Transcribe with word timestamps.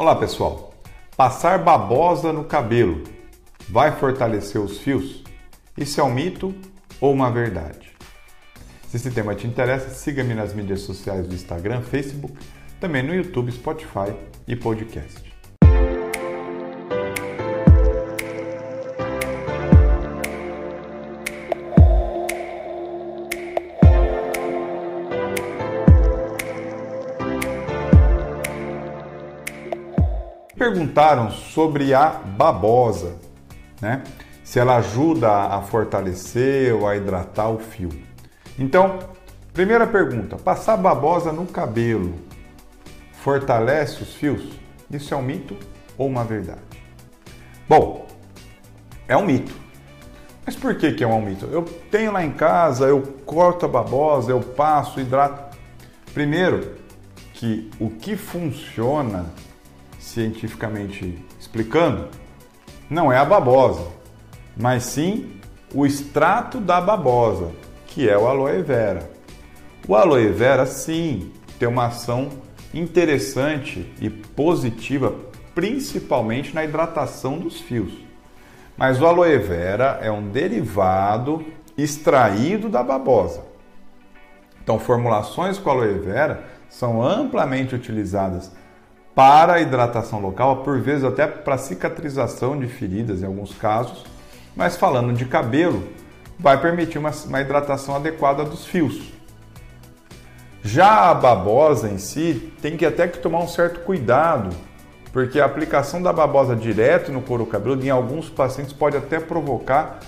Olá 0.00 0.16
pessoal, 0.16 0.72
passar 1.14 1.58
babosa 1.58 2.32
no 2.32 2.42
cabelo 2.42 3.04
vai 3.68 3.94
fortalecer 3.94 4.58
os 4.58 4.78
fios? 4.78 5.22
Isso 5.76 6.00
é 6.00 6.02
um 6.02 6.10
mito 6.10 6.54
ou 6.98 7.12
uma 7.12 7.30
verdade? 7.30 7.92
Se 8.88 8.96
esse 8.96 9.10
tema 9.10 9.34
te 9.34 9.46
interessa, 9.46 9.90
siga-me 9.90 10.32
nas 10.32 10.54
mídias 10.54 10.80
sociais 10.80 11.28
do 11.28 11.34
Instagram, 11.34 11.82
Facebook, 11.82 12.32
também 12.80 13.02
no 13.02 13.14
YouTube, 13.14 13.52
Spotify 13.52 14.16
e 14.48 14.56
podcast. 14.56 15.29
Perguntaram 30.60 31.30
sobre 31.30 31.94
a 31.94 32.10
babosa, 32.10 33.16
né? 33.80 34.02
Se 34.44 34.58
ela 34.58 34.76
ajuda 34.76 35.30
a 35.30 35.62
fortalecer 35.62 36.74
ou 36.74 36.86
a 36.86 36.94
hidratar 36.94 37.48
o 37.48 37.58
fio. 37.58 37.88
Então, 38.58 38.98
primeira 39.54 39.86
pergunta: 39.86 40.36
passar 40.36 40.76
babosa 40.76 41.32
no 41.32 41.46
cabelo 41.46 42.14
fortalece 43.22 44.02
os 44.02 44.14
fios? 44.14 44.60
Isso 44.90 45.14
é 45.14 45.16
um 45.16 45.22
mito 45.22 45.56
ou 45.96 46.06
uma 46.06 46.24
verdade? 46.24 46.60
Bom, 47.66 48.06
é 49.08 49.16
um 49.16 49.24
mito. 49.24 49.54
Mas 50.44 50.56
por 50.56 50.74
que, 50.74 50.92
que 50.92 51.02
é 51.02 51.06
um 51.06 51.22
mito? 51.22 51.46
Eu 51.46 51.62
tenho 51.90 52.12
lá 52.12 52.22
em 52.22 52.32
casa, 52.32 52.84
eu 52.84 53.00
corto 53.24 53.64
a 53.64 53.68
babosa, 53.68 54.30
eu 54.30 54.40
passo, 54.42 55.00
hidrato. 55.00 55.56
Primeiro, 56.12 56.74
que 57.32 57.70
o 57.80 57.88
que 57.88 58.14
funciona 58.14 59.24
cientificamente 60.10 61.24
explicando, 61.38 62.08
não 62.88 63.12
é 63.12 63.16
a 63.16 63.24
babosa, 63.24 63.86
mas 64.56 64.82
sim 64.82 65.40
o 65.72 65.86
extrato 65.86 66.58
da 66.58 66.80
babosa, 66.80 67.52
que 67.86 68.08
é 68.08 68.18
o 68.18 68.26
aloe 68.26 68.60
vera. 68.62 69.08
O 69.86 69.94
aloe 69.94 70.28
vera, 70.28 70.66
sim, 70.66 71.32
tem 71.58 71.68
uma 71.68 71.86
ação 71.86 72.28
interessante 72.74 73.92
e 74.00 74.10
positiva, 74.10 75.14
principalmente 75.54 76.54
na 76.54 76.64
hidratação 76.64 77.38
dos 77.38 77.60
fios. 77.60 77.92
Mas 78.76 79.00
o 79.00 79.06
aloe 79.06 79.38
vera 79.38 80.00
é 80.02 80.10
um 80.10 80.28
derivado 80.28 81.44
extraído 81.78 82.68
da 82.68 82.82
babosa. 82.82 83.44
Então, 84.62 84.78
formulações 84.78 85.58
com 85.58 85.70
aloe 85.70 85.98
vera 86.00 86.44
são 86.68 87.00
amplamente 87.00 87.74
utilizadas 87.76 88.50
para 89.14 89.54
a 89.54 89.60
hidratação 89.60 90.20
local, 90.20 90.58
por 90.58 90.80
vezes 90.80 91.04
até 91.04 91.26
para 91.26 91.58
cicatrização 91.58 92.58
de 92.58 92.66
feridas 92.66 93.22
em 93.22 93.26
alguns 93.26 93.54
casos, 93.54 94.04
mas 94.54 94.76
falando 94.76 95.12
de 95.12 95.24
cabelo, 95.24 95.88
vai 96.38 96.60
permitir 96.60 96.98
uma, 96.98 97.10
uma 97.26 97.40
hidratação 97.40 97.96
adequada 97.96 98.44
dos 98.44 98.64
fios. 98.64 99.12
Já 100.62 101.10
a 101.10 101.14
babosa 101.14 101.88
em 101.88 101.98
si 101.98 102.52
tem 102.60 102.76
que 102.76 102.84
até 102.84 103.08
que 103.08 103.18
tomar 103.18 103.38
um 103.38 103.48
certo 103.48 103.80
cuidado, 103.80 104.54
porque 105.12 105.40
a 105.40 105.44
aplicação 105.44 106.02
da 106.02 106.12
babosa 106.12 106.54
direto 106.54 107.10
no 107.10 107.22
couro 107.22 107.46
cabeludo 107.46 107.84
em 107.84 107.90
alguns 107.90 108.28
pacientes 108.28 108.72
pode 108.72 108.96
até 108.96 109.18
provocar 109.18 110.00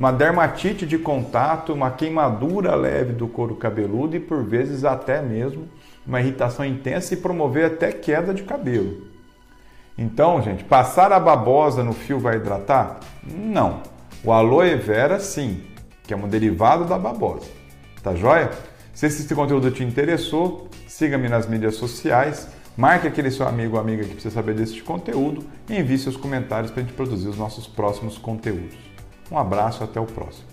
uma 0.00 0.10
dermatite 0.10 0.86
de 0.86 0.96
contato, 0.96 1.74
uma 1.74 1.90
queimadura 1.90 2.74
leve 2.74 3.12
do 3.12 3.28
couro 3.28 3.54
cabeludo 3.54 4.16
e 4.16 4.20
por 4.20 4.42
vezes 4.42 4.82
até 4.82 5.20
mesmo 5.20 5.68
uma 6.06 6.18
irritação 6.22 6.64
intensa 6.64 7.12
e 7.12 7.18
promover 7.18 7.66
até 7.66 7.92
queda 7.92 8.32
de 8.32 8.42
cabelo. 8.42 9.02
Então, 9.98 10.40
gente, 10.40 10.64
passar 10.64 11.12
a 11.12 11.20
babosa 11.20 11.84
no 11.84 11.92
fio 11.92 12.18
vai 12.18 12.36
hidratar? 12.36 13.00
Não. 13.22 13.82
O 14.24 14.32
aloe 14.32 14.74
vera, 14.74 15.20
sim, 15.20 15.64
que 16.04 16.14
é 16.14 16.16
um 16.16 16.26
derivado 16.26 16.86
da 16.86 16.98
babosa. 16.98 17.50
Tá 18.02 18.14
joia? 18.14 18.50
Se 18.94 19.04
esse 19.04 19.34
conteúdo 19.34 19.70
te 19.70 19.84
interessou, 19.84 20.68
siga-me 20.88 21.28
nas 21.28 21.46
mídias 21.46 21.74
sociais, 21.74 22.48
marque 22.74 23.06
aquele 23.06 23.30
seu 23.30 23.46
amigo 23.46 23.74
ou 23.74 23.82
amiga 23.82 24.02
que 24.04 24.14
precisa 24.14 24.34
saber 24.34 24.54
desse 24.54 24.80
conteúdo 24.80 25.44
e 25.68 25.78
envie 25.78 25.98
seus 25.98 26.16
comentários 26.16 26.70
para 26.70 26.80
a 26.80 26.84
gente 26.86 26.96
produzir 26.96 27.28
os 27.28 27.36
nossos 27.36 27.66
próximos 27.66 28.16
conteúdos. 28.16 28.89
Um 29.30 29.38
abraço 29.38 29.84
até 29.84 30.00
o 30.00 30.06
próximo. 30.06 30.46